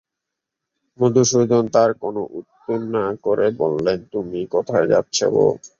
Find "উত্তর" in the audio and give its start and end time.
2.39-2.77